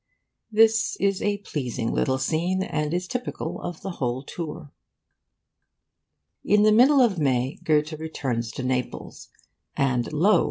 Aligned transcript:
This 0.51 0.95
is 0.99 1.21
a 1.21 1.37
pleasing 1.37 1.93
little 1.93 2.17
scene, 2.17 2.63
and 2.63 2.91
is 2.91 3.07
typical 3.07 3.61
of 3.61 3.83
the 3.83 3.91
whole 4.01 4.23
tour. 4.23 4.71
In 6.43 6.63
the 6.63 6.71
middle 6.71 7.01
of 7.01 7.19
May, 7.19 7.59
Goethe 7.63 7.93
returned 7.93 8.45
Naples. 8.65 9.29
And 9.77 10.11
lo! 10.11 10.39